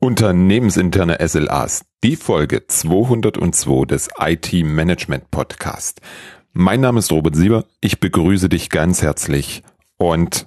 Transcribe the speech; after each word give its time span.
Unternehmensinterne 0.00 1.18
SLAs, 1.26 1.84
die 2.04 2.14
Folge 2.14 2.64
202 2.68 3.84
des 3.84 4.08
IT 4.16 4.52
Management 4.52 5.28
Podcast. 5.32 6.00
Mein 6.52 6.80
Name 6.80 7.00
ist 7.00 7.10
Robert 7.10 7.34
Sieber, 7.34 7.64
ich 7.80 7.98
begrüße 7.98 8.48
dich 8.48 8.70
ganz 8.70 9.02
herzlich 9.02 9.64
und 9.96 10.46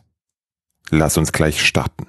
lass 0.89 1.17
uns 1.17 1.33
gleich 1.33 1.61
starten. 1.61 2.07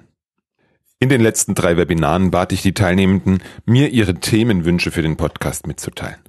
In 1.01 1.09
den 1.09 1.21
letzten 1.21 1.57
drei 1.57 1.77
Webinaren 1.77 2.31
bat 2.31 2.53
ich 2.53 2.63
die 2.63 2.75
Teilnehmenden, 2.75 3.43
mir 3.65 3.89
ihre 3.89 4.15
Themenwünsche 4.15 4.93
für 4.93 5.03
den 5.03 5.17
Podcast 5.17 5.67
mitzuteilen. 5.67 6.21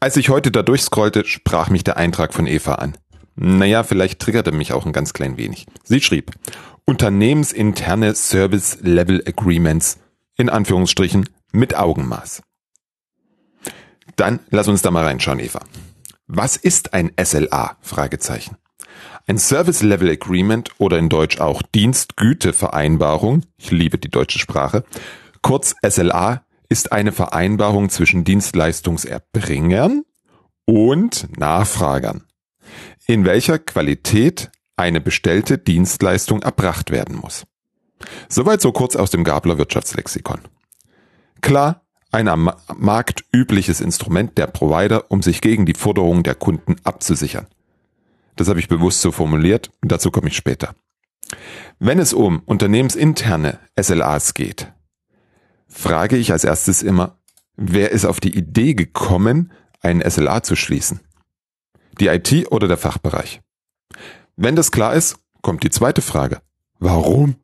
Als 0.00 0.18
ich 0.18 0.28
heute 0.28 0.50
da 0.50 0.62
durchscrollte, 0.62 1.24
sprach 1.24 1.70
mich 1.70 1.82
der 1.82 1.96
Eintrag 1.96 2.34
von 2.34 2.46
Eva 2.46 2.74
an. 2.74 2.98
Naja, 3.36 3.84
vielleicht 3.84 4.20
triggerte 4.20 4.52
mich 4.52 4.74
auch 4.74 4.84
ein 4.84 4.92
ganz 4.92 5.14
klein 5.14 5.38
wenig. 5.38 5.66
Sie 5.82 6.02
schrieb, 6.02 6.30
Unternehmensinterne 6.84 8.14
Service 8.14 8.76
Level 8.82 9.22
Agreements 9.26 10.01
in 10.36 10.48
Anführungsstrichen 10.48 11.28
mit 11.52 11.76
Augenmaß. 11.76 12.42
Dann 14.16 14.40
lass 14.50 14.68
uns 14.68 14.82
da 14.82 14.90
mal 14.90 15.04
reinschauen, 15.04 15.40
Eva. 15.40 15.60
Was 16.26 16.56
ist 16.56 16.94
ein 16.94 17.12
SLA? 17.22 17.76
Fragezeichen. 17.80 18.56
Ein 19.26 19.38
Service 19.38 19.82
Level 19.82 20.10
Agreement 20.10 20.70
oder 20.78 20.98
in 20.98 21.08
Deutsch 21.08 21.40
auch 21.40 21.62
Dienstgütevereinbarung, 21.62 23.42
ich 23.56 23.70
liebe 23.70 23.98
die 23.98 24.10
deutsche 24.10 24.38
Sprache, 24.38 24.84
kurz 25.42 25.74
SLA 25.86 26.44
ist 26.68 26.92
eine 26.92 27.12
Vereinbarung 27.12 27.90
zwischen 27.90 28.24
Dienstleistungserbringern 28.24 30.04
und 30.64 31.38
Nachfragern, 31.38 32.24
in 33.06 33.24
welcher 33.24 33.58
Qualität 33.58 34.50
eine 34.76 35.00
bestellte 35.00 35.58
Dienstleistung 35.58 36.42
erbracht 36.42 36.90
werden 36.90 37.16
muss. 37.16 37.44
Soweit 38.28 38.60
so 38.60 38.72
kurz 38.72 38.96
aus 38.96 39.10
dem 39.10 39.24
Gabler 39.24 39.58
Wirtschaftslexikon. 39.58 40.40
Klar, 41.40 41.82
ein 42.10 42.28
am 42.28 42.52
Markt 42.76 43.24
übliches 43.32 43.80
Instrument 43.80 44.36
der 44.38 44.46
Provider, 44.46 45.10
um 45.10 45.22
sich 45.22 45.40
gegen 45.40 45.66
die 45.66 45.74
Forderungen 45.74 46.22
der 46.22 46.34
Kunden 46.34 46.76
abzusichern. 46.84 47.46
Das 48.36 48.48
habe 48.48 48.60
ich 48.60 48.68
bewusst 48.68 49.00
so 49.00 49.10
formuliert, 49.10 49.70
dazu 49.82 50.10
komme 50.10 50.28
ich 50.28 50.36
später. 50.36 50.74
Wenn 51.78 51.98
es 51.98 52.12
um 52.12 52.40
unternehmensinterne 52.44 53.58
SLAs 53.80 54.34
geht, 54.34 54.72
frage 55.68 56.16
ich 56.16 56.32
als 56.32 56.44
erstes 56.44 56.82
immer, 56.82 57.18
wer 57.56 57.90
ist 57.90 58.04
auf 58.04 58.20
die 58.20 58.36
Idee 58.36 58.74
gekommen, 58.74 59.52
einen 59.80 60.08
SLA 60.08 60.42
zu 60.42 60.54
schließen? 60.54 61.00
Die 61.98 62.06
IT 62.06 62.50
oder 62.50 62.68
der 62.68 62.76
Fachbereich? 62.76 63.40
Wenn 64.36 64.56
das 64.56 64.70
klar 64.70 64.94
ist, 64.94 65.18
kommt 65.42 65.62
die 65.62 65.70
zweite 65.70 66.02
Frage. 66.02 66.40
Warum? 66.78 67.36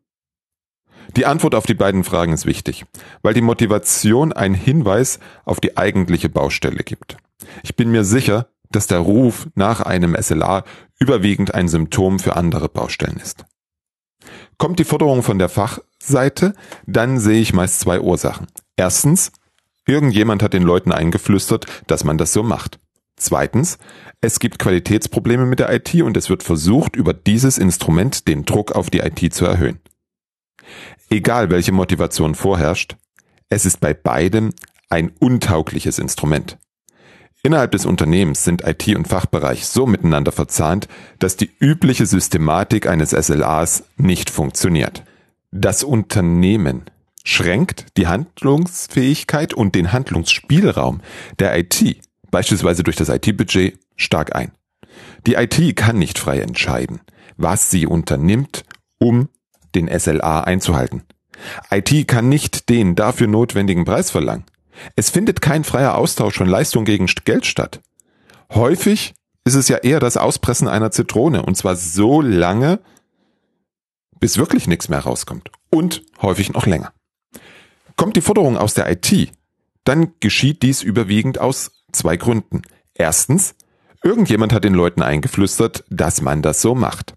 Die 1.17 1.27
Antwort 1.27 1.55
auf 1.55 1.67
die 1.67 1.75
beiden 1.75 2.05
Fragen 2.05 2.33
ist 2.33 2.47
wichtig, 2.47 2.85
weil 3.23 3.35
die 3.35 3.41
Motivation 3.41 4.33
einen 4.33 4.55
Hinweis 4.55 5.19
auf 5.45 5.61
die 5.61 5.77
eigentliche 5.77 6.29
Baustelle 6.29 6.83
gibt. 6.85 7.17
Ich 7.63 7.77
bin 7.77 7.91
mir 7.91 8.05
sicher, 8.05 8.49
dass 8.71 8.87
der 8.87 8.99
Ruf 8.99 9.49
nach 9.55 9.81
einem 9.81 10.17
SLA 10.21 10.65
überwiegend 10.99 11.55
ein 11.55 11.69
Symptom 11.69 12.19
für 12.19 12.37
andere 12.37 12.69
Baustellen 12.69 13.19
ist. 13.19 13.45
Kommt 14.59 14.79
die 14.79 14.85
Forderung 14.85 15.23
von 15.23 15.39
der 15.39 15.49
Fachseite, 15.49 16.53
dann 16.87 17.19
sehe 17.19 17.41
ich 17.41 17.55
meist 17.55 17.81
zwei 17.81 18.01
Ursachen. 18.01 18.49
Erstens, 18.77 19.33
irgendjemand 19.87 20.43
hat 20.43 20.53
den 20.53 20.65
Leuten 20.65 20.93
eingeflüstert, 20.93 21.67
dass 21.87 22.05
man 22.05 22.19
das 22.19 22.33
so 22.33 22.43
macht. 22.43 22.79
Zweitens, 23.17 23.79
es 24.21 24.39
gibt 24.39 24.59
Qualitätsprobleme 24.59 25.47
mit 25.47 25.61
der 25.61 25.73
IT 25.73 25.95
und 26.03 26.17
es 26.17 26.29
wird 26.29 26.43
versucht, 26.43 26.97
über 26.97 27.15
dieses 27.15 27.59
Instrument 27.59 28.29
den 28.29 28.45
Druck 28.45 28.73
auf 28.73 28.91
die 28.91 28.99
IT 28.99 29.33
zu 29.33 29.45
erhöhen. 29.45 29.81
Egal 31.11 31.51
welche 31.51 31.73
Motivation 31.73 32.35
vorherrscht, 32.35 32.97
es 33.49 33.65
ist 33.65 33.81
bei 33.81 33.95
beiden 33.95 34.55
ein 34.91 35.11
untaugliches 35.19 35.99
Instrument. 35.99 36.59
Innerhalb 37.43 37.71
des 37.71 37.87
Unternehmens 37.87 38.45
sind 38.45 38.67
IT 38.67 38.95
und 38.95 39.09
Fachbereich 39.09 39.67
so 39.67 39.87
miteinander 39.87 40.33
verzahnt, 40.33 40.89
dass 41.19 41.37
die 41.37 41.51
übliche 41.61 42.05
Systematik 42.05 42.87
eines 42.87 43.11
SLAs 43.11 43.85
nicht 43.97 44.29
funktioniert. 44.29 45.05
Das 45.51 45.83
Unternehmen 45.83 46.83
schränkt 47.25 47.87
die 47.97 48.07
Handlungsfähigkeit 48.07 49.55
und 49.55 49.75
den 49.75 49.93
Handlungsspielraum 49.93 51.01
der 51.39 51.57
IT, 51.59 52.01
beispielsweise 52.31 52.83
durch 52.83 52.97
das 52.97 53.09
IT-Budget, 53.09 53.79
stark 53.97 54.35
ein. 54.35 54.53
Die 55.27 55.35
IT 55.35 55.77
kann 55.77 55.99
nicht 55.99 56.19
frei 56.19 56.41
entscheiden, 56.41 57.01
was 57.37 57.71
sie 57.71 57.87
unternimmt, 57.87 58.65
um 58.99 59.29
den 59.75 59.89
SLA 59.89 60.43
einzuhalten. 60.43 61.03
IT 61.71 62.09
kann 62.09 62.29
nicht 62.29 62.69
den 62.69 62.95
dafür 62.95 63.27
notwendigen 63.27 63.85
Preis 63.85 64.11
verlangen. 64.11 64.45
Es 64.97 65.11
findet 65.11 65.41
kein 65.41 65.65
freier 65.65 65.97
Austausch 65.97 66.37
von 66.37 66.49
Leistung 66.49 66.85
gegen 66.85 67.07
Geld 67.25 67.47
statt. 67.47 67.81
Häufig 68.53 69.15
ist 69.45 69.55
es 69.55 69.69
ja 69.69 69.79
eher 69.79 70.01
das 70.01 70.17
Auspressen 70.17 70.69
einer 70.69 70.91
Zitrone 70.91 71.43
und 71.43 71.57
zwar 71.57 71.77
so 71.77 72.21
lange, 72.21 72.81
bis 74.21 74.37
wirklich 74.37 74.67
nichts 74.67 74.89
mehr 74.89 75.01
rauskommt 75.01 75.51
und 75.71 76.03
häufig 76.21 76.53
noch 76.53 76.67
länger. 76.67 76.93
Kommt 77.97 78.17
die 78.17 78.21
Forderung 78.21 78.57
aus 78.57 78.75
der 78.75 78.91
IT, 78.91 79.33
dann 79.85 80.13
geschieht 80.21 80.63
dies 80.63 80.83
überwiegend 80.83 81.41
aus 81.41 81.83
zwei 81.93 82.17
Gründen. 82.17 82.63
Erstens, 82.95 83.55
irgendjemand 84.03 84.53
hat 84.53 84.65
den 84.65 84.75
Leuten 84.75 85.03
eingeflüstert, 85.03 85.85
dass 85.89 86.21
man 86.21 86.43
das 86.43 86.61
so 86.61 86.75
macht. 86.75 87.15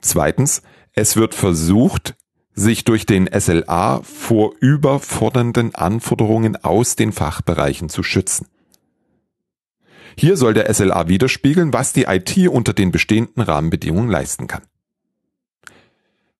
Zweitens, 0.00 0.62
es 0.94 1.16
wird 1.16 1.34
versucht, 1.34 2.14
sich 2.54 2.84
durch 2.84 3.04
den 3.04 3.28
SLA 3.32 4.00
vor 4.02 4.54
überfordernden 4.60 5.74
Anforderungen 5.74 6.56
aus 6.56 6.96
den 6.96 7.12
Fachbereichen 7.12 7.88
zu 7.88 8.02
schützen. 8.02 8.46
Hier 10.16 10.36
soll 10.36 10.54
der 10.54 10.72
SLA 10.72 11.08
widerspiegeln, 11.08 11.72
was 11.72 11.92
die 11.92 12.04
IT 12.04 12.48
unter 12.48 12.72
den 12.72 12.92
bestehenden 12.92 13.42
Rahmenbedingungen 13.42 14.08
leisten 14.08 14.46
kann. 14.46 14.62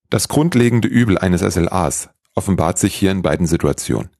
Das 0.09 0.28
grundlegende 0.28 0.87
Übel 0.87 1.19
eines 1.19 1.41
SLAs 1.41 2.10
offenbart 2.37 2.78
sich 2.78 2.94
hier 2.94 3.10
in 3.10 3.22
beiden 3.22 3.48
Situationen. 3.48 4.10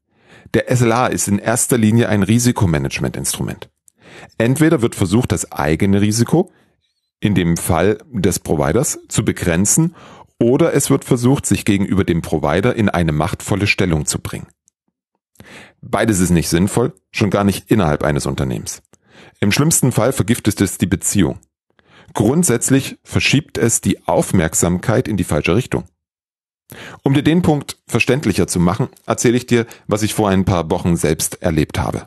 Der 0.55 0.75
SLA 0.75 1.06
ist 1.06 1.28
in 1.28 1.39
erster 1.39 1.78
Linie 1.78 2.09
ein 2.09 2.25
Risikomanagementinstrument. 2.25 3.71
Entweder 4.39 4.83
wird 4.83 4.97
versucht, 4.97 5.31
das 5.31 5.53
eigene 5.53 6.00
Risiko, 6.00 6.53
in 7.21 7.34
dem 7.34 7.56
Fall 7.56 7.99
des 8.11 8.41
Providers, 8.41 8.99
zu 9.09 9.25
begrenzen 9.25 9.94
oder 10.41 10.75
es 10.75 10.91
wird 10.91 11.05
versucht, 11.05 11.47
sich 11.47 11.65
gegenüber 11.65 12.05
dem 12.05 12.22
Provider 12.22 12.75
in 12.75 12.89
eine 12.89 13.12
machtvolle 13.12 13.67
Stellung 13.67 14.06
zu 14.06 14.19
bringen. 14.19 14.49
Beides 15.81 16.21
ist 16.21 16.31
nicht 16.31 16.49
sinnvoll, 16.49 16.95
schon 17.11 17.31
gar 17.31 17.45
nicht 17.45 17.71
innerhalb 17.71 18.03
eines 18.03 18.27
Unternehmens. 18.27 18.83
Im 19.41 19.53
schlimmsten 19.53 19.93
Fall 19.93 20.12
vergiftet 20.12 20.61
es 20.61 20.78
die 20.78 20.87
Beziehung. 20.87 21.39
Grundsätzlich 22.15 22.99
verschiebt 23.03 23.59
es 23.59 23.81
die 23.81 24.06
Aufmerksamkeit 24.06 25.09
in 25.09 25.17
die 25.17 25.25
falsche 25.25 25.55
Richtung. 25.55 25.84
Um 27.03 27.15
dir 27.15 27.23
den 27.23 27.43
Punkt 27.43 27.78
verständlicher 27.87 28.47
zu 28.47 28.59
machen, 28.59 28.89
erzähle 29.06 29.37
ich 29.37 29.47
dir, 29.47 29.67
was 29.87 30.03
ich 30.03 30.15
vor 30.15 30.31
ein 30.31 30.44
paar 30.44 30.71
Wochen 30.71 30.97
selbst 30.97 31.43
erlebt 31.43 31.78
habe. 31.78 32.06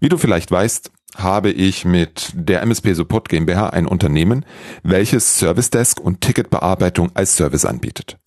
Wie 0.00 0.08
du 0.08 0.16
vielleicht 0.18 0.50
weißt, 0.50 0.90
habe 1.16 1.50
ich 1.50 1.84
mit 1.84 2.32
der 2.34 2.62
MSP 2.62 2.94
Support 2.94 3.28
GmbH 3.28 3.68
ein 3.70 3.86
Unternehmen, 3.86 4.44
welches 4.82 5.38
Service 5.38 5.70
Desk 5.70 6.00
und 6.00 6.20
Ticketbearbeitung 6.20 7.10
als 7.14 7.36
Service 7.36 7.64
anbietet. 7.64 8.18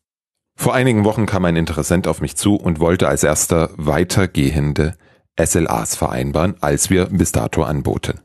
Vor 0.56 0.74
einigen 0.74 1.04
Wochen 1.04 1.26
kam 1.26 1.46
ein 1.46 1.56
Interessent 1.58 2.08
auf 2.08 2.22
mich 2.22 2.38
zu 2.38 2.56
und 2.56 2.80
wollte 2.80 3.08
als 3.08 3.24
erster 3.24 3.72
weitergehende 3.76 4.96
SLAs 5.38 5.96
vereinbaren, 5.96 6.56
als 6.62 6.90
wir 6.90 7.08
bis 7.08 7.32
dato 7.32 7.64
anboten. 7.64 8.20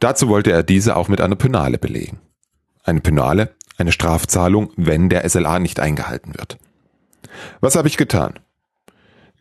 Dazu 0.00 0.28
wollte 0.28 0.50
er 0.50 0.62
diese 0.62 0.96
auch 0.96 1.08
mit 1.08 1.20
einer 1.20 1.36
Penale 1.36 1.78
belegen. 1.78 2.20
Eine 2.82 3.00
Penale, 3.00 3.54
eine 3.76 3.92
Strafzahlung, 3.92 4.72
wenn 4.76 5.08
der 5.08 5.28
SLA 5.28 5.58
nicht 5.58 5.78
eingehalten 5.78 6.34
wird. 6.34 6.58
Was 7.60 7.76
habe 7.76 7.88
ich 7.88 7.96
getan? 7.96 8.38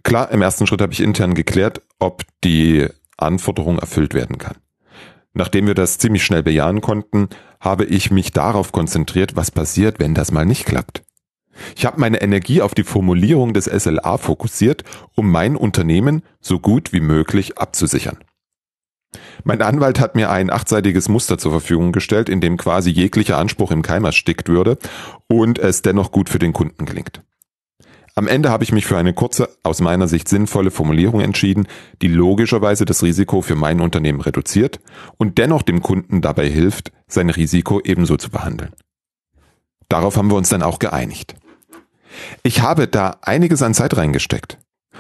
Klar, 0.04 0.32
im 0.32 0.42
ersten 0.42 0.68
Schritt 0.68 0.82
habe 0.82 0.94
ich 0.94 1.02
intern 1.02 1.34
geklärt, 1.34 1.82
ob 2.00 2.24
die 2.44 2.88
Anforderung 3.22 3.80
erfüllt 3.80 4.14
werden 4.14 4.38
kann. 4.38 4.56
Nachdem 5.34 5.68
wir 5.68 5.76
das 5.76 5.98
ziemlich 5.98 6.24
schnell 6.24 6.44
bejahen 6.44 6.82
konnten, 6.82 7.30
habe 7.60 7.86
ich 7.86 8.12
mich 8.12 8.32
darauf 8.32 8.72
konzentriert, 8.72 9.36
was 9.36 9.52
passiert, 9.52 10.00
wenn 10.00 10.14
das 10.14 10.32
mal 10.32 10.46
nicht 10.46 10.66
klappt. 10.66 11.04
Ich 11.76 11.86
habe 11.86 12.00
meine 12.00 12.22
Energie 12.22 12.62
auf 12.62 12.74
die 12.74 12.84
Formulierung 12.84 13.54
des 13.54 13.66
SLA 13.66 14.18
fokussiert, 14.18 14.84
um 15.16 15.32
mein 15.32 15.56
Unternehmen 15.56 16.24
so 16.40 16.60
gut 16.60 16.92
wie 16.92 17.02
möglich 17.02 17.58
abzusichern. 17.58 18.18
Mein 19.44 19.62
Anwalt 19.62 20.00
hat 20.00 20.16
mir 20.16 20.30
ein 20.30 20.50
achtseitiges 20.50 21.10
Muster 21.10 21.38
zur 21.38 21.52
Verfügung 21.52 21.92
gestellt, 21.92 22.30
in 22.30 22.42
dem 22.42 22.58
quasi 22.58 22.90
jeglicher 22.90 23.38
Anspruch 23.38 23.72
im 23.72 23.82
Keim 23.82 24.06
erstickt 24.06 24.48
würde 24.48 24.78
und 25.28 25.60
es 25.60 25.82
dennoch 25.82 26.12
gut 26.12 26.30
für 26.30 26.40
den 26.40 26.54
Kunden 26.54 26.86
gelingt. 26.86 27.22
Am 28.16 28.28
Ende 28.28 28.50
habe 28.50 28.64
ich 28.64 28.72
mich 28.72 28.86
für 28.86 28.98
eine 28.98 29.14
kurze, 29.14 29.50
aus 29.64 29.80
meiner 29.80 30.08
Sicht 30.08 30.28
sinnvolle 30.28 30.72
Formulierung 30.72 31.22
entschieden, 31.22 31.68
die 32.02 32.10
logischerweise 32.10 32.86
das 32.86 33.04
Risiko 33.04 33.42
für 33.42 33.56
mein 33.56 33.80
Unternehmen 33.80 34.22
reduziert 34.22 34.80
und 35.18 35.38
dennoch 35.38 35.62
dem 35.62 35.82
Kunden 35.82 36.22
dabei 36.22 36.50
hilft, 36.50 36.92
sein 37.08 37.30
Risiko 37.30 37.80
ebenso 37.82 38.18
zu 38.18 38.30
behandeln. 38.30 38.74
Darauf 39.88 40.18
haben 40.18 40.30
wir 40.30 40.36
uns 40.36 40.50
dann 40.50 40.64
auch 40.64 40.80
geeinigt. 40.80 41.36
Ich 42.44 42.62
habe 42.62 42.88
da 42.88 43.18
einiges 43.22 43.62
an 43.62 43.74
Zeit 43.74 43.96
reingesteckt. 43.96 44.58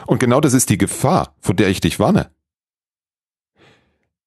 Und 0.07 0.19
genau 0.19 0.39
das 0.39 0.53
ist 0.53 0.69
die 0.69 0.77
Gefahr, 0.77 1.35
vor 1.41 1.55
der 1.55 1.69
ich 1.69 1.81
dich 1.81 1.99
warne. 1.99 2.31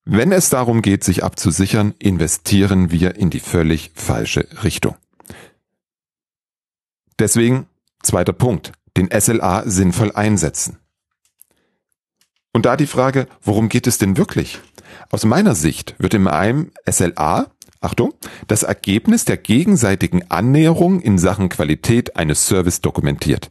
Wenn 0.04 0.32
es 0.32 0.50
darum 0.50 0.82
geht, 0.82 1.02
sich 1.02 1.24
abzusichern, 1.24 1.94
investieren 1.98 2.90
wir 2.90 3.16
in 3.16 3.30
die 3.30 3.40
völlig 3.40 3.90
falsche 3.94 4.46
Richtung. 4.62 4.96
Deswegen, 7.18 7.66
zweiter 8.04 8.32
Punkt, 8.32 8.72
den 8.96 9.08
SLA 9.10 9.64
sinnvoll 9.66 10.12
einsetzen. 10.12 10.78
Und 12.52 12.66
da 12.66 12.76
die 12.76 12.86
Frage, 12.86 13.26
worum 13.42 13.68
geht 13.68 13.86
es 13.86 13.98
denn 13.98 14.16
wirklich? 14.16 14.60
Aus 15.10 15.24
meiner 15.24 15.54
Sicht 15.54 15.96
wird 15.98 16.14
in 16.14 16.28
einem 16.28 16.70
SLA, 16.88 17.50
Achtung, 17.80 18.14
das 18.46 18.62
Ergebnis 18.62 19.24
der 19.24 19.36
gegenseitigen 19.36 20.30
Annäherung 20.30 21.00
in 21.00 21.18
Sachen 21.18 21.48
Qualität 21.48 22.16
eines 22.16 22.46
Service 22.46 22.80
dokumentiert. 22.80 23.50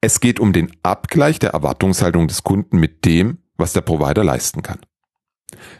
Es 0.00 0.20
geht 0.20 0.40
um 0.40 0.52
den 0.52 0.70
Abgleich 0.82 1.38
der 1.38 1.50
Erwartungshaltung 1.50 2.28
des 2.28 2.44
Kunden 2.44 2.78
mit 2.78 3.04
dem, 3.04 3.38
was 3.56 3.72
der 3.72 3.80
Provider 3.80 4.24
leisten 4.24 4.62
kann. 4.62 4.78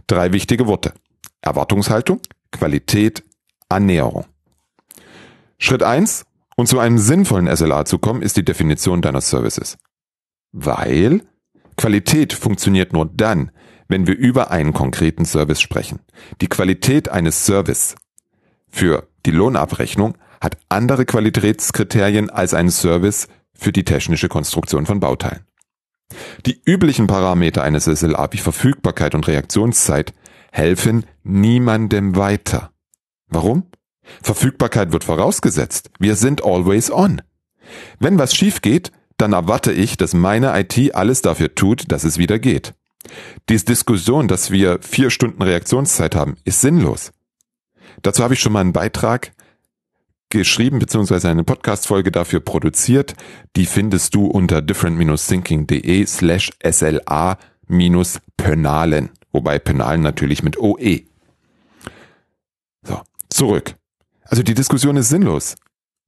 Drei 0.07 0.33
wichtige 0.33 0.67
Worte. 0.67 0.93
Erwartungshaltung, 1.41 2.21
Qualität, 2.51 3.23
Annäherung. 3.69 4.27
Schritt 5.59 5.83
eins, 5.83 6.25
und 6.57 6.69
zu 6.69 6.79
einem 6.79 6.99
sinnvollen 6.99 7.55
SLA 7.55 7.85
zu 7.85 7.99
kommen, 7.99 8.23
ist 8.23 8.37
die 8.37 8.45
Definition 8.45 9.03
deiner 9.03 9.21
Services. 9.21 9.77
Weil 10.53 11.23
Qualität 11.77 12.33
funktioniert 12.33 12.93
nur 12.93 13.07
dann, 13.07 13.51
wenn 13.89 14.07
wir 14.07 14.17
über 14.17 14.51
einen 14.51 14.73
konkreten 14.73 15.25
Service 15.25 15.61
sprechen. 15.61 16.01
Die 16.41 16.47
Qualität 16.47 17.09
eines 17.09 17.45
Service 17.45 17.97
für 18.69 19.09
die 19.27 19.31
Lohnabrechnung 19.31 20.17
hat 20.41 20.59
andere 20.69 21.05
Qualitätskriterien 21.05 22.31
als 22.31 22.55
ein 22.55 22.71
Service 22.71 23.29
für 23.55 23.73
die 23.73 23.85
technische 23.85 24.29
Konstruktion 24.29 24.87
von 24.87 25.01
Bauteilen. 25.01 25.45
Die 26.47 26.61
üblichen 26.65 27.07
Parameter 27.07 27.63
eines 27.63 27.85
SLA 27.85 28.33
wie 28.33 28.39
Verfügbarkeit 28.39 29.15
und 29.15 29.27
Reaktionszeit 29.27 30.13
helfen 30.53 31.05
niemandem 31.23 32.17
weiter. 32.17 32.71
Warum? 33.29 33.65
Verfügbarkeit 34.23 34.93
wird 34.93 35.05
vorausgesetzt. 35.05 35.91
Wir 35.99 36.17
sind 36.17 36.45
always 36.45 36.91
on. 36.91 37.23
Wenn 37.99 38.19
was 38.19 38.35
schief 38.35 38.61
geht, 38.61 38.93
dann 39.17 39.33
erwarte 39.33 39.73
ich, 39.73 39.97
dass 39.97 40.13
meine 40.15 40.59
IT 40.59 40.95
alles 40.95 41.23
dafür 41.23 41.55
tut, 41.55 41.91
dass 41.93 42.05
es 42.05 42.19
wieder 42.19 42.39
geht. 42.39 42.75
Diese 43.49 43.65
Diskussion, 43.67 44.29
dass 44.29 44.51
wir 44.51 44.79
vier 44.81 45.11
Stunden 45.11 45.43
Reaktionszeit 45.43 46.15
haben, 46.15 46.37
ist 46.45 46.61
sinnlos. 46.61 47.13
Dazu 48.03 48.23
habe 48.23 48.35
ich 48.35 48.41
schon 48.41 48.53
mal 48.53 48.61
einen 48.61 48.73
Beitrag 48.73 49.33
geschrieben, 50.31 50.79
beziehungsweise 50.81 51.29
eine 51.29 51.45
Podcast-Folge 51.45 52.11
dafür 52.11 52.41
produziert. 52.41 53.15
Die 53.57 53.67
findest 53.67 54.15
du 54.15 54.27
unter 54.27 54.63
different-thinking.de 54.63 56.07
slash 56.07 56.51
SLA-Penalen. 56.63 57.41
Wobei 59.33 59.59
Penalen 59.59 60.03
natürlich 60.03 60.43
mit 60.43 60.59
OE. 60.59 61.03
So, 62.83 63.01
zurück. 63.31 63.77
Also 64.25 64.43
die 64.43 64.55
Diskussion 64.55 64.97
ist 64.97 65.09
sinnlos. 65.09 65.55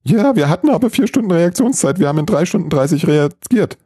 Ja, 0.03 0.37
wir 0.37 0.49
hatten 0.49 0.71
aber 0.71 0.91
vier 0.91 1.07
Stunden 1.07 1.33
Reaktionszeit, 1.33 1.99
wir 1.99 2.09
haben 2.09 2.19
in 2.19 2.27
drei 2.27 2.47
Stunden 2.47 2.71
30 2.71 3.07
reagiert. 3.07 3.77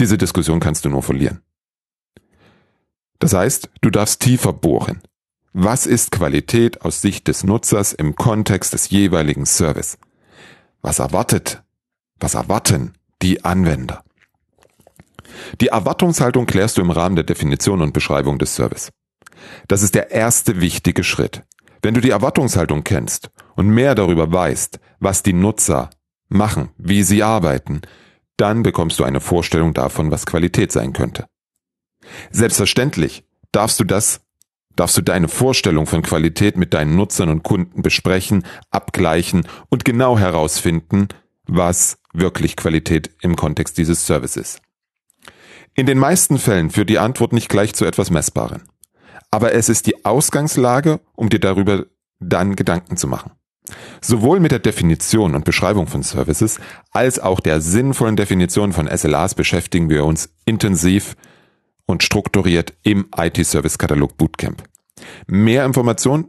Diese 0.00 0.18
Diskussion 0.18 0.60
kannst 0.60 0.84
du 0.84 0.88
nur 0.88 1.02
verlieren. 1.02 1.40
Das 3.18 3.32
heißt, 3.32 3.70
du 3.80 3.90
darfst 3.90 4.20
tiefer 4.20 4.52
bohren. 4.52 5.02
Was 5.52 5.86
ist 5.86 6.10
Qualität 6.10 6.82
aus 6.82 7.00
Sicht 7.00 7.28
des 7.28 7.44
Nutzers 7.44 7.92
im 7.92 8.16
Kontext 8.16 8.72
des 8.72 8.90
jeweiligen 8.90 9.46
Service? 9.46 9.98
Was 10.82 10.98
erwartet, 10.98 11.62
was 12.18 12.34
erwarten 12.34 12.94
die 13.22 13.44
Anwender? 13.44 14.02
Die 15.60 15.68
Erwartungshaltung 15.68 16.46
klärst 16.46 16.76
du 16.76 16.80
im 16.82 16.90
Rahmen 16.90 17.16
der 17.16 17.24
Definition 17.24 17.82
und 17.82 17.92
Beschreibung 17.92 18.38
des 18.38 18.54
Service. 18.54 18.90
Das 19.68 19.82
ist 19.82 19.94
der 19.94 20.10
erste 20.10 20.60
wichtige 20.60 21.04
Schritt. 21.04 21.42
Wenn 21.82 21.94
du 21.94 22.00
die 22.00 22.10
Erwartungshaltung 22.10 22.82
kennst 22.82 23.30
und 23.56 23.68
mehr 23.68 23.94
darüber 23.94 24.32
weißt, 24.32 24.80
was 25.00 25.22
die 25.22 25.32
Nutzer 25.32 25.90
machen, 26.28 26.70
wie 26.78 27.02
sie 27.02 27.22
arbeiten, 27.22 27.82
dann 28.36 28.62
bekommst 28.62 28.98
du 28.98 29.04
eine 29.04 29.20
Vorstellung 29.20 29.74
davon, 29.74 30.10
was 30.10 30.26
Qualität 30.26 30.72
sein 30.72 30.92
könnte. 30.92 31.26
Selbstverständlich 32.30 33.24
darfst 33.52 33.78
du 33.80 33.84
das, 33.84 34.20
darfst 34.76 34.96
du 34.96 35.02
deine 35.02 35.28
Vorstellung 35.28 35.86
von 35.86 36.02
Qualität 36.02 36.56
mit 36.56 36.74
deinen 36.74 36.96
Nutzern 36.96 37.28
und 37.28 37.42
Kunden 37.42 37.82
besprechen, 37.82 38.44
abgleichen 38.70 39.46
und 39.70 39.84
genau 39.84 40.18
herausfinden, 40.18 41.08
was 41.46 41.98
wirklich 42.12 42.56
Qualität 42.56 43.10
im 43.20 43.36
Kontext 43.36 43.78
dieses 43.78 44.06
Services 44.06 44.54
ist. 44.54 44.60
In 45.76 45.86
den 45.86 45.98
meisten 45.98 46.38
Fällen 46.38 46.70
führt 46.70 46.88
die 46.88 47.00
Antwort 47.00 47.32
nicht 47.32 47.48
gleich 47.48 47.74
zu 47.74 47.84
etwas 47.84 48.10
Messbarem. 48.10 48.62
Aber 49.32 49.52
es 49.52 49.68
ist 49.68 49.86
die 49.86 50.04
Ausgangslage, 50.04 51.00
um 51.16 51.28
dir 51.28 51.40
darüber 51.40 51.86
dann 52.20 52.54
Gedanken 52.54 52.96
zu 52.96 53.08
machen. 53.08 53.32
Sowohl 54.02 54.40
mit 54.40 54.52
der 54.52 54.58
Definition 54.58 55.34
und 55.34 55.44
Beschreibung 55.44 55.86
von 55.86 56.02
Services 56.02 56.60
als 56.90 57.18
auch 57.18 57.40
der 57.40 57.60
sinnvollen 57.60 58.16
Definition 58.16 58.72
von 58.72 58.88
SLAs 58.94 59.34
beschäftigen 59.34 59.88
wir 59.88 60.04
uns 60.04 60.28
intensiv 60.44 61.16
und 61.86 62.02
strukturiert 62.02 62.74
im 62.82 63.06
IT-Service-Katalog 63.16 64.18
Bootcamp. 64.18 64.62
Mehr 65.26 65.64
Informationen 65.64 66.26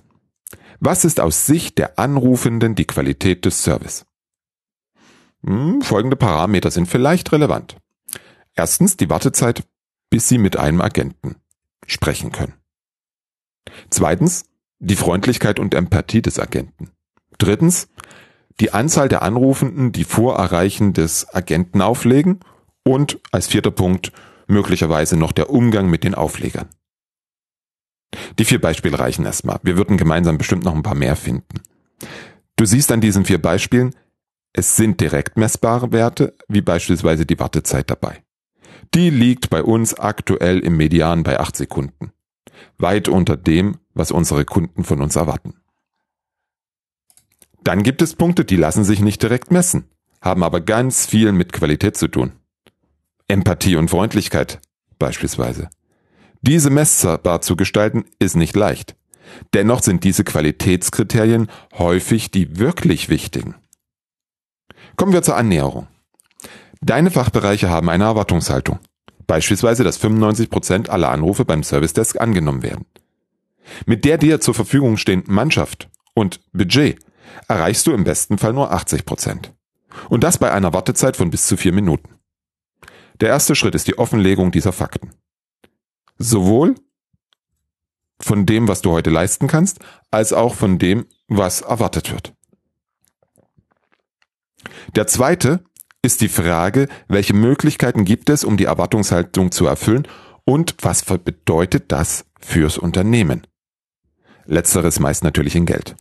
Was 0.79 1.03
ist 1.03 1.19
aus 1.19 1.45
Sicht 1.45 1.77
der 1.77 1.99
Anrufenden 1.99 2.75
die 2.75 2.85
Qualität 2.85 3.43
des 3.45 3.63
Service? 3.63 4.05
Hm, 5.45 5.81
folgende 5.81 6.15
Parameter 6.15 6.71
sind 6.71 6.88
vielleicht 6.88 7.31
relevant. 7.31 7.77
Erstens 8.56 8.97
die 8.97 9.09
Wartezeit, 9.09 9.63
bis 10.09 10.27
Sie 10.27 10.38
mit 10.38 10.57
einem 10.57 10.81
Agenten 10.81 11.36
sprechen 11.86 12.31
können. 12.31 12.53
Zweitens 13.89 14.45
die 14.80 14.95
Freundlichkeit 14.95 15.59
und 15.59 15.74
Empathie 15.74 16.21
des 16.21 16.39
Agenten. 16.39 16.92
Drittens 17.38 17.89
die 18.59 18.71
Anzahl 18.71 19.09
der 19.09 19.21
Anrufenden, 19.21 19.92
die 19.92 20.03
vor 20.03 20.38
Erreichen 20.38 20.94
des 20.94 21.33
Agenten 21.33 21.81
auflegen. 21.81 22.39
Und 22.83 23.19
als 23.31 23.48
vierter 23.48 23.71
Punkt 23.71 24.12
möglicherweise 24.48 25.18
noch 25.18 25.31
der 25.31 25.50
Umgang 25.50 25.89
mit 25.89 26.03
den 26.03 26.15
Auflegern. 26.15 26.69
Die 28.38 28.46
vier 28.46 28.62
Beispiele 28.62 28.98
reichen 28.98 29.25
erstmal. 29.25 29.60
Wir 29.63 29.75
würden 29.75 29.98
gemeinsam 29.98 30.38
bestimmt 30.38 30.63
noch 30.63 30.75
ein 30.75 30.84
paar 30.84 30.96
mehr 30.96 31.15
finden. 31.15 31.62
Du 32.55 32.65
siehst 32.65 32.91
an 32.91 33.01
diesen 33.01 33.25
vier 33.25 33.41
Beispielen, 33.41 33.96
es 34.57 34.77
sind 34.77 35.01
direkt 35.01 35.38
messbare 35.38 35.91
Werte, 35.91 36.33
wie 36.47 36.62
beispielsweise 36.62 37.25
die 37.25 37.38
Wartezeit 37.38 37.89
dabei. 37.89 38.24
Die 38.93 39.09
liegt 39.09 39.50
bei 39.50 39.62
uns 39.62 39.93
aktuell 39.95 40.59
im 40.59 40.77
Median 40.77 41.24
bei 41.24 41.41
acht 41.41 41.57
Sekunden. 41.57 42.13
Weit 42.77 43.09
unter 43.09 43.35
dem, 43.35 43.79
was 43.93 44.12
unsere 44.12 44.45
Kunden 44.45 44.85
von 44.85 45.01
uns 45.01 45.17
erwarten. 45.17 45.55
Dann 47.65 47.83
gibt 47.83 48.01
es 48.01 48.15
Punkte, 48.15 48.45
die 48.45 48.55
lassen 48.55 48.85
sich 48.85 49.01
nicht 49.01 49.21
direkt 49.21 49.51
messen, 49.51 49.89
haben 50.21 50.41
aber 50.41 50.62
ganz 50.62 51.05
viel 51.05 51.33
mit 51.33 51.51
Qualität 51.51 51.97
zu 51.97 52.07
tun. 52.07 52.31
Empathie 53.27 53.75
und 53.75 53.89
Freundlichkeit 53.89 54.62
beispielsweise. 55.00 55.69
Diese 56.41 56.69
messbar 56.69 57.41
zu 57.41 57.57
gestalten 57.57 58.05
ist 58.19 58.38
nicht 58.38 58.55
leicht. 58.55 58.95
Dennoch 59.53 59.83
sind 59.83 60.05
diese 60.05 60.24
Qualitätskriterien 60.24 61.50
häufig 61.74 62.31
die 62.31 62.57
wirklich 62.57 63.09
wichtigen. 63.09 63.55
Kommen 64.95 65.13
wir 65.13 65.23
zur 65.23 65.37
Annäherung. 65.37 65.87
Deine 66.81 67.11
Fachbereiche 67.11 67.69
haben 67.69 67.89
eine 67.89 68.05
Erwartungshaltung. 68.05 68.79
Beispielsweise, 69.27 69.83
dass 69.83 69.97
95 69.97 70.49
Prozent 70.49 70.89
aller 70.89 71.09
Anrufe 71.09 71.45
beim 71.45 71.63
Service 71.63 71.93
Desk 71.93 72.19
angenommen 72.21 72.63
werden. 72.63 72.85
Mit 73.85 74.05
der 74.05 74.17
dir 74.17 74.39
zur 74.39 74.53
Verfügung 74.53 74.97
stehenden 74.97 75.33
Mannschaft 75.33 75.89
und 76.13 76.39
Budget 76.53 76.99
erreichst 77.47 77.87
du 77.87 77.91
im 77.91 78.03
besten 78.03 78.37
Fall 78.37 78.53
nur 78.53 78.71
80%. 78.71 79.03
Prozent. 79.03 79.53
Und 80.09 80.23
das 80.23 80.37
bei 80.37 80.51
einer 80.51 80.73
Wartezeit 80.73 81.17
von 81.17 81.29
bis 81.29 81.47
zu 81.47 81.57
vier 81.57 81.73
Minuten. 81.73 82.09
Der 83.21 83.29
erste 83.29 83.55
Schritt 83.55 83.75
ist 83.75 83.87
die 83.87 83.97
Offenlegung 83.97 84.51
dieser 84.51 84.73
Fakten. 84.73 85.11
Sowohl 86.17 86.75
von 88.19 88.45
dem, 88.45 88.67
was 88.67 88.81
du 88.81 88.91
heute 88.91 89.09
leisten 89.09 89.47
kannst, 89.47 89.79
als 90.11 90.33
auch 90.33 90.53
von 90.53 90.77
dem, 90.77 91.05
was 91.27 91.61
erwartet 91.61 92.11
wird. 92.11 92.35
Der 94.95 95.07
zweite 95.07 95.63
ist 96.01 96.22
die 96.22 96.29
Frage, 96.29 96.88
welche 97.07 97.34
Möglichkeiten 97.34 98.05
gibt 98.05 98.29
es, 98.29 98.43
um 98.43 98.57
die 98.57 98.65
Erwartungshaltung 98.65 99.51
zu 99.51 99.65
erfüllen 99.65 100.07
und 100.45 100.75
was 100.81 101.03
bedeutet 101.03 101.86
das 101.91 102.25
fürs 102.39 102.77
Unternehmen? 102.77 103.48
Letzteres 104.45 105.00
meist 105.00 105.24
natürlich 105.24 105.55
in 105.55 105.65
Geld. 105.65 105.95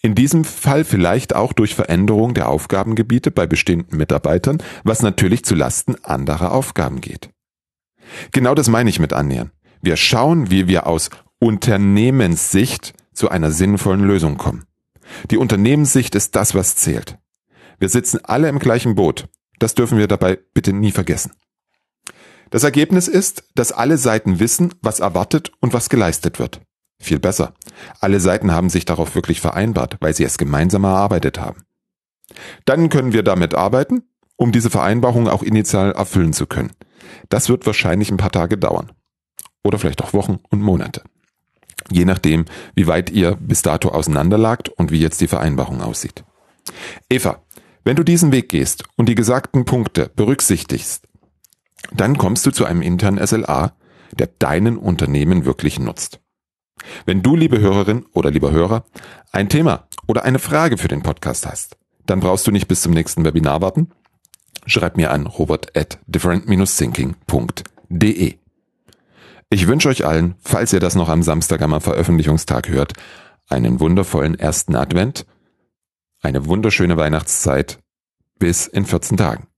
In 0.00 0.14
diesem 0.14 0.44
Fall 0.44 0.84
vielleicht 0.84 1.34
auch 1.34 1.52
durch 1.52 1.74
Veränderung 1.74 2.34
der 2.34 2.48
Aufgabengebiete 2.48 3.30
bei 3.30 3.46
bestehenden 3.46 3.96
Mitarbeitern, 3.98 4.62
was 4.84 5.02
natürlich 5.02 5.44
zu 5.44 5.54
Lasten 5.54 5.96
anderer 6.04 6.52
Aufgaben 6.52 7.00
geht. 7.00 7.30
Genau 8.32 8.54
das 8.54 8.68
meine 8.68 8.90
ich 8.90 8.98
mit 8.98 9.12
annähern. 9.12 9.50
Wir 9.82 9.96
schauen, 9.96 10.50
wie 10.50 10.66
wir 10.66 10.86
aus 10.86 11.10
Unternehmenssicht 11.38 12.94
zu 13.12 13.28
einer 13.30 13.50
sinnvollen 13.50 14.02
Lösung 14.02 14.38
kommen. 14.38 14.64
Die 15.30 15.36
Unternehmenssicht 15.36 16.14
ist 16.14 16.36
das, 16.36 16.54
was 16.54 16.76
zählt. 16.76 17.18
Wir 17.78 17.88
sitzen 17.88 18.20
alle 18.24 18.48
im 18.48 18.58
gleichen 18.58 18.94
Boot. 18.94 19.28
Das 19.58 19.74
dürfen 19.74 19.98
wir 19.98 20.08
dabei 20.08 20.38
bitte 20.54 20.72
nie 20.72 20.92
vergessen. 20.92 21.32
Das 22.50 22.64
Ergebnis 22.64 23.08
ist, 23.08 23.44
dass 23.54 23.72
alle 23.72 23.98
Seiten 23.98 24.40
wissen, 24.40 24.74
was 24.80 25.00
erwartet 25.00 25.52
und 25.60 25.72
was 25.74 25.88
geleistet 25.88 26.38
wird. 26.38 26.60
Viel 27.00 27.18
besser. 27.18 27.54
Alle 28.00 28.20
Seiten 28.20 28.52
haben 28.52 28.70
sich 28.70 28.84
darauf 28.84 29.14
wirklich 29.14 29.40
vereinbart, 29.40 29.96
weil 30.00 30.14
sie 30.14 30.24
es 30.24 30.38
gemeinsam 30.38 30.84
erarbeitet 30.84 31.38
haben. 31.38 31.62
Dann 32.64 32.88
können 32.88 33.12
wir 33.12 33.22
damit 33.22 33.54
arbeiten, 33.54 34.02
um 34.36 34.52
diese 34.52 34.70
Vereinbarung 34.70 35.28
auch 35.28 35.42
initial 35.42 35.92
erfüllen 35.92 36.32
zu 36.32 36.46
können. 36.46 36.72
Das 37.28 37.48
wird 37.48 37.66
wahrscheinlich 37.66 38.10
ein 38.10 38.16
paar 38.16 38.32
Tage 38.32 38.58
dauern. 38.58 38.92
Oder 39.62 39.78
vielleicht 39.78 40.02
auch 40.02 40.12
Wochen 40.12 40.38
und 40.50 40.62
Monate. 40.62 41.02
Je 41.90 42.04
nachdem, 42.04 42.46
wie 42.74 42.86
weit 42.86 43.10
ihr 43.10 43.36
bis 43.36 43.62
dato 43.62 43.90
auseinanderlagt 43.90 44.68
und 44.68 44.90
wie 44.90 45.00
jetzt 45.00 45.20
die 45.20 45.28
Vereinbarung 45.28 45.80
aussieht. 45.80 46.24
Eva, 47.08 47.42
wenn 47.88 47.96
du 47.96 48.04
diesen 48.04 48.32
Weg 48.32 48.50
gehst 48.50 48.84
und 48.96 49.08
die 49.08 49.14
gesagten 49.14 49.64
Punkte 49.64 50.10
berücksichtigst, 50.14 51.08
dann 51.90 52.18
kommst 52.18 52.44
du 52.44 52.50
zu 52.50 52.66
einem 52.66 52.82
internen 52.82 53.26
SLA, 53.26 53.72
der 54.12 54.28
deinen 54.38 54.76
Unternehmen 54.76 55.46
wirklich 55.46 55.78
nutzt. 55.78 56.20
Wenn 57.06 57.22
du, 57.22 57.34
liebe 57.34 57.60
Hörerin 57.60 58.04
oder 58.12 58.30
lieber 58.30 58.52
Hörer, 58.52 58.84
ein 59.32 59.48
Thema 59.48 59.88
oder 60.06 60.24
eine 60.24 60.38
Frage 60.38 60.76
für 60.76 60.88
den 60.88 61.02
Podcast 61.02 61.46
hast, 61.46 61.78
dann 62.04 62.20
brauchst 62.20 62.46
du 62.46 62.50
nicht 62.50 62.68
bis 62.68 62.82
zum 62.82 62.92
nächsten 62.92 63.24
Webinar 63.24 63.62
warten. 63.62 63.90
Schreib 64.66 64.98
mir 64.98 65.10
an 65.10 65.26
robert 65.26 65.74
at 65.74 65.98
different-thinking.de. 66.06 68.34
Ich 69.48 69.66
wünsche 69.66 69.88
euch 69.88 70.04
allen, 70.04 70.34
falls 70.40 70.74
ihr 70.74 70.80
das 70.80 70.94
noch 70.94 71.08
am 71.08 71.22
Samstag 71.22 71.62
am 71.62 71.80
Veröffentlichungstag 71.80 72.68
hört, 72.68 72.92
einen 73.48 73.80
wundervollen 73.80 74.38
ersten 74.38 74.76
Advent, 74.76 75.24
eine 76.20 76.46
wunderschöne 76.46 76.96
Weihnachtszeit 76.96 77.78
bis 78.38 78.66
in 78.66 78.86
14 78.86 79.16
Tagen. 79.16 79.48